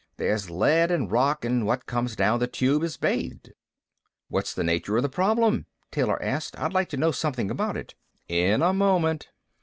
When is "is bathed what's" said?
2.81-4.51